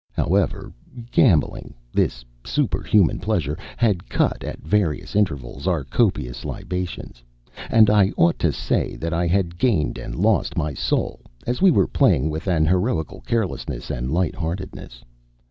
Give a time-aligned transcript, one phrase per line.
[0.13, 0.73] However,
[1.11, 7.21] gambling, this superhuman pleasure, had cut, at various intervals, our copious libations,
[7.69, 11.69] and I ought to say that I had gained and lost my soul, as we
[11.69, 15.03] were playing, with an heroical carelessness and light heartedness.